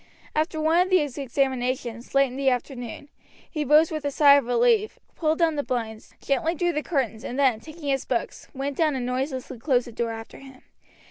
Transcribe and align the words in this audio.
After 0.35 0.59
one 0.59 0.79
of 0.79 0.89
these 0.89 1.19
examinations, 1.19 2.15
late 2.15 2.25
in 2.31 2.35
the 2.35 2.49
afternoon, 2.49 3.09
he 3.47 3.63
rose 3.63 3.91
with 3.91 4.03
a 4.03 4.09
sigh 4.09 4.33
of 4.33 4.47
relief, 4.47 4.97
pulled 5.15 5.37
down 5.37 5.57
the 5.57 5.63
blinds, 5.63 6.15
gently 6.19 6.55
drew 6.55 6.73
the 6.73 6.81
curtains, 6.81 7.23
and 7.23 7.37
then, 7.37 7.59
taking 7.59 7.89
his 7.89 8.03
books, 8.03 8.47
went 8.51 8.75
down 8.77 8.95
and 8.95 9.05
noiselessly 9.05 9.59
closed 9.59 9.85
the 9.85 9.91
door 9.91 10.09
after 10.09 10.39
him. 10.39 10.63